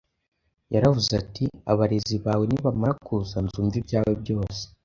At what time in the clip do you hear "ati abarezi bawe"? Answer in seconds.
1.21-2.43